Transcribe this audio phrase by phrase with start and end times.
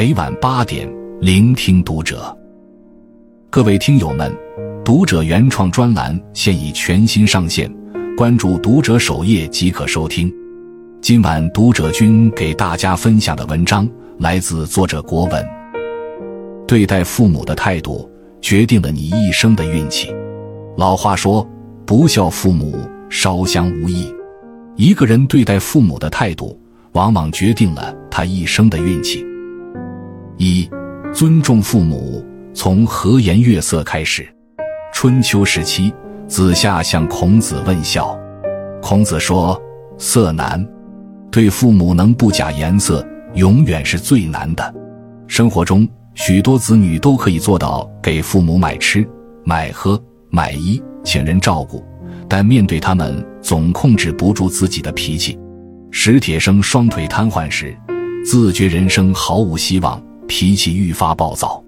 [0.00, 2.34] 每晚八点，聆听读者。
[3.50, 4.34] 各位听友们，
[4.82, 7.70] 读者原创专栏现已全新上线，
[8.16, 10.32] 关注读者首页即可收听。
[11.02, 13.86] 今晚读者君给大家分享的文章
[14.16, 15.46] 来自作者国文。
[16.66, 20.10] 对待父母的态度，决定了你一生的运气。
[20.78, 21.46] 老话说
[21.84, 22.74] ：“不孝父母，
[23.10, 24.10] 烧香无益。”
[24.76, 26.58] 一个人对待父母的态度，
[26.92, 29.26] 往往决定了他一生的运气。
[30.42, 30.66] 一、
[31.12, 34.26] 尊重父母，从和颜悦色开始。
[34.90, 35.92] 春秋时期，
[36.26, 38.18] 子夏向孔子问孝，
[38.80, 39.60] 孔子说
[40.00, 40.66] ：“色难。”
[41.30, 44.74] 对父母能不假颜色，永远是最难的。
[45.26, 49.06] 生活中，许多子女都可以做到给父母买吃、
[49.44, 51.84] 买喝、买衣，请人照顾。
[52.26, 55.38] 但面对他们，总控制不住自己的脾气。
[55.90, 57.76] 史铁生双腿瘫痪时，
[58.24, 61.60] 自觉人生毫无希望，脾气愈发暴躁。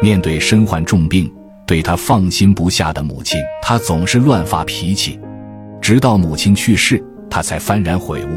[0.00, 1.28] 面对身患重病、
[1.66, 5.18] 对他放心不下的母亲，他总是乱发脾气。
[5.82, 8.28] 直到母亲去世，他才幡然悔悟。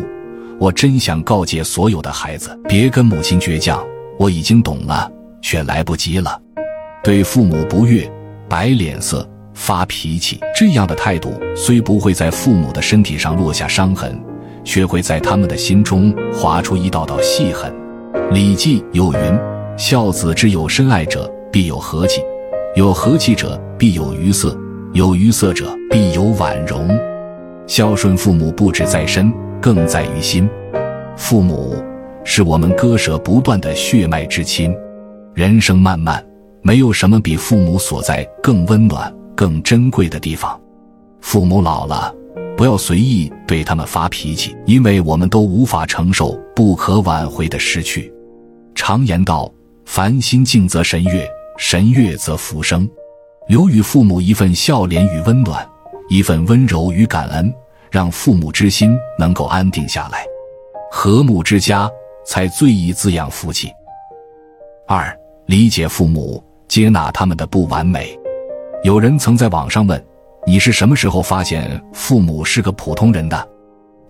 [0.60, 3.86] 我真想告诫所有的孩子，别跟母亲倔强。
[4.18, 6.42] 我已经懂了，却来不及了。
[7.04, 8.12] 对父母不悦，
[8.50, 9.30] 摆脸色。
[9.54, 14.18] 发脾气这样的态度，虽不会在父母的身体上落下伤痕，
[14.64, 17.70] 却会在他们的心中划出一道道细痕。
[18.30, 19.20] 《礼记》有云
[19.80, 22.20] ：“孝子之有深爱者，必有和气；
[22.76, 24.50] 有和气者，必有愉色；
[24.92, 26.86] 有愉色者，必有婉容。”
[27.66, 30.50] 孝顺父母不止在身，更在于心。
[31.16, 31.82] 父母
[32.26, 34.76] 是我们割舍不断的血脉之亲。
[35.34, 36.22] 人生漫漫，
[36.62, 39.12] 没有什么比父母所在更温暖。
[39.34, 40.60] 更珍贵的地方，
[41.22, 42.14] 父母老了，
[42.58, 48.14] 不要随意对他们发脾气，因为我们都无法承受不可挽回的失去。
[48.76, 49.50] 常言道
[49.92, 52.88] ：“凡心静则神悦，神悦则福生。”
[53.50, 55.68] 留予父母一份笑脸与温暖，
[56.12, 57.52] 一份温柔与感恩，
[57.90, 60.24] 让父母之心能够安定下来，
[60.92, 61.90] 和睦之家
[62.24, 63.68] 才最易滋养福气。
[64.88, 65.12] 二、
[65.48, 68.16] 理解父母，接纳他们的不完美。
[68.84, 70.00] 有人曾在网上问
[70.46, 73.50] ：“你是什么时候发现父母是个普通人的？”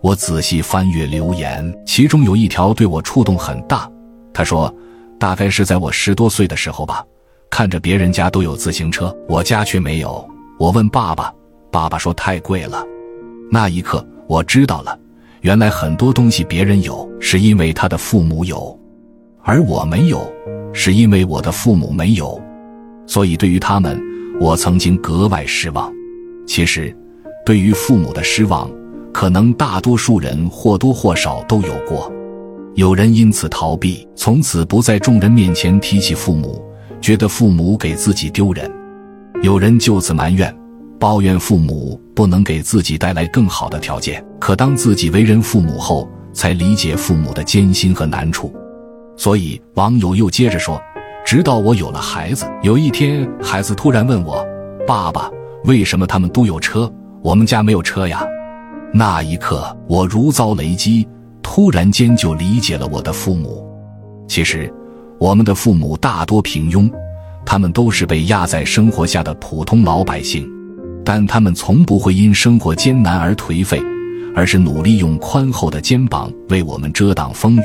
[0.03, 3.89] 我仔细翻阅留言，其中有一条对我触动很大。
[4.33, 4.73] 他说
[5.19, 7.03] ：“大概是在我十多岁的时候吧，
[7.49, 10.27] 看着别人家都有自行车，我家却没有。
[10.57, 11.33] 我问爸爸，
[11.71, 12.83] 爸爸说太贵了。
[13.51, 14.97] 那一刻，我知道了，
[15.41, 18.79] 原来很多东西别人有，是因为他的父母有，
[19.43, 20.31] 而我没有，
[20.73, 22.41] 是因为我的父母没有。
[23.05, 24.01] 所以对于他们。”
[24.39, 25.91] 我曾经格外失望。
[26.47, 26.95] 其实，
[27.45, 28.71] 对于父母的失望，
[29.11, 32.09] 可能大多数人或多或少都有过。
[32.75, 36.63] 有人因此逃避，从此不在众人面前提起父母，
[37.01, 38.69] 觉得父母给自己丢人；
[39.41, 40.55] 有人就此埋怨，
[40.99, 44.23] 抱怨父母不能给自己带来更好的条件。
[44.39, 48.53] 可当自己为人父母后，才理解父母的艰辛和难处。
[49.17, 50.81] 所以，网友又接着说。
[51.25, 54.43] 直到我有了孩子，有一天，孩子突然问我
[54.87, 55.29] ：“爸爸，
[55.65, 56.91] 为什么他们都有车，
[57.21, 58.23] 我们家没有车呀？”
[58.91, 61.07] 那一刻，我如遭雷击，
[61.41, 63.65] 突然间就理解了我的父母。
[64.27, 64.71] 其实，
[65.19, 66.89] 我们的父母大多平庸，
[67.45, 70.47] 他们都是被压在生活下的普通老百姓，
[71.03, 73.81] 但他们从不会因生活艰难而颓废，
[74.35, 77.61] 而是努力用宽厚的肩膀为我们遮挡风雨，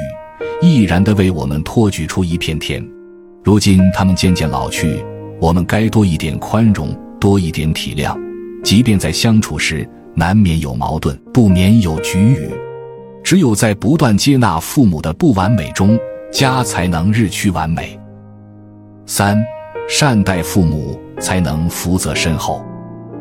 [0.62, 2.82] 毅然地为我们托举出一片天。
[3.42, 5.04] 如今他们渐渐老去，
[5.38, 8.18] 我们该多一点宽容，多一点体谅。
[8.64, 12.48] 即便在相处时难免有矛盾，不免有局语。
[13.34, 15.98] 只有在不断接纳父母的不完美中，
[16.30, 17.98] 家才能日趋完美。
[19.06, 19.36] 三，
[19.88, 22.64] 善待父母，才能福泽深厚。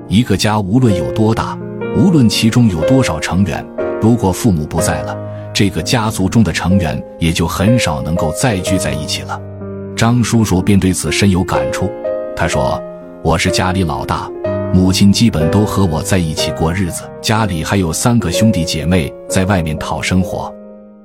[0.08, 1.58] 一个家无论有多大，
[1.98, 3.66] 无论其中有多少成员，
[4.00, 5.18] 如果父母不在了，
[5.52, 9.42] 这个家族中的成员也就很少能够再聚在一起了。
[9.96, 11.90] 张叔叔便对此深有感触。
[12.36, 12.80] 他说
[13.26, 14.30] ：“我是家里老大，
[14.74, 20.52] 母亲基本都和我在一起过日子，家里还有三个兄弟姐妹在外面讨生活。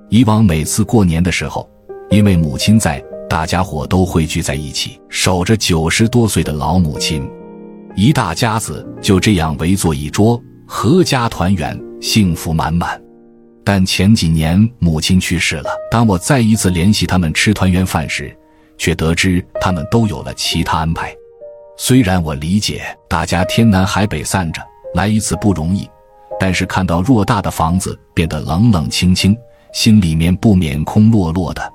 [0.08, 1.68] 以往每次过年的时候，
[2.08, 2.98] 因为母亲在，
[3.28, 7.30] 大家伙都会聚在一起，守着九十多岁的老母亲，
[7.94, 12.98] 一大家子就这样围坐一桌，阖家团圆，幸福满满。
[13.62, 18.34] 但前几年母亲去世了，当我再一次联系他们吃团圆饭时，
[18.78, 21.14] 却得知他们都有了其他安排。
[21.80, 24.60] 虽然我理解大家天南海北散着
[24.94, 25.88] 来一次不容易，
[26.38, 29.34] 但是看到偌大的房子变得冷冷清清，
[29.72, 31.72] 心里面不免空落落的。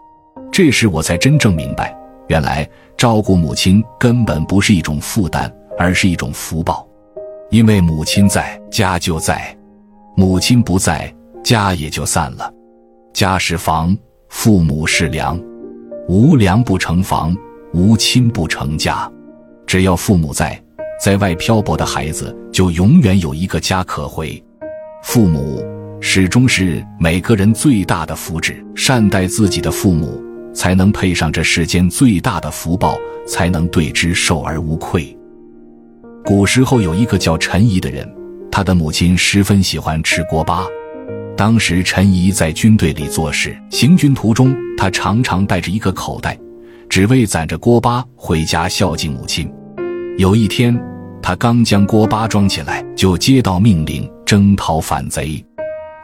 [0.52, 1.98] 这时我才真正明白，
[2.28, 6.86] 原来照顾母亲根本不是一种负担，而是一种福报。
[7.50, 9.38] 因为母亲在，家就在；
[10.18, 11.12] 母亲不在，
[11.46, 12.52] 家也就散了。
[13.14, 13.98] 家是房，
[14.28, 15.40] 父母是梁，
[16.10, 17.34] 无梁不成房，
[17.74, 19.10] 无亲不成家。
[19.74, 20.64] 只要父母在，
[21.04, 24.40] 在外漂泊的孩子就永远有一个家可回。
[25.02, 25.66] 父母
[26.00, 30.24] 始终是每个人最大的福祉，善待自己的父母，
[30.54, 35.18] 才能配上这世间最大的福报，才能对之受而无愧。
[36.24, 38.08] 古时候有一个叫陈仪的人，
[38.52, 40.68] 他的母亲十分喜欢吃锅巴。
[41.36, 46.38] 当时陈仪在军队里做事，行军途中，他常常带着一个口袋，
[46.88, 49.52] 只为攒着锅巴回家孝敬母亲。
[50.16, 50.80] 有一天，
[51.24, 55.44] 他刚将锅巴装起来，就接到命令征讨反贼。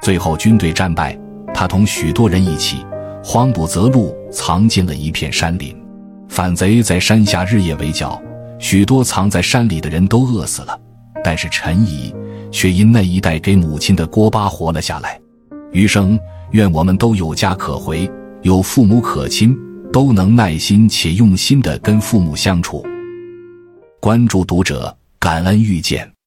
[0.02, 1.16] 最后军队战败，
[1.54, 2.84] 他同许多人一起
[3.24, 5.76] 慌不择路，藏进了一片山林。
[6.28, 8.20] 反贼在山下日夜围剿。
[8.58, 10.78] 许多藏在山里的人都饿死了，
[11.24, 12.14] 但是陈怡
[12.52, 15.18] 却因那一袋给母亲的锅巴活了下来。
[15.72, 16.20] 余生
[16.52, 18.12] 愿我们都有家可回，
[18.42, 19.56] 有父母可亲，
[19.94, 22.84] 都能耐心且用心的跟父母相处。
[24.00, 26.19] 关注读者，感恩遇见。